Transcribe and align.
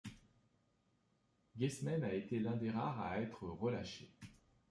Gezmen 1.55 2.01
a 2.03 2.11
été 2.11 2.39
l'un 2.39 2.55
des 2.55 2.71
rares 2.71 2.99
à 3.01 3.19
être 3.19 3.43
relâché. 3.43 4.09